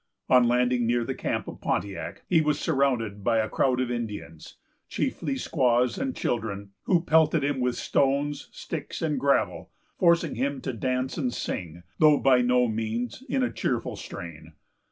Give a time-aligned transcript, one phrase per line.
[0.29, 4.55] On landing near the camp of Pontiac, he was surrounded by a crowd of Indians,
[4.89, 9.69] chiefly squaws and children, who pelted him with stones, sticks, and gravel,
[9.99, 14.53] forcing him to dance and sing, though by no means in a cheerful strain.